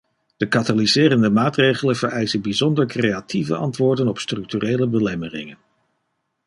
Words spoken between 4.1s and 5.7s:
structurele belemmeringen.